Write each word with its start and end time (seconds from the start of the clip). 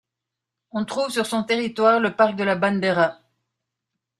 On 0.71 0.83
trouve 0.83 1.11
sur 1.11 1.27
son 1.27 1.43
territoire 1.43 1.99
le 1.99 2.15
parc 2.15 2.35
de 2.35 2.43
La 2.43 2.55
Bandera. 2.55 3.19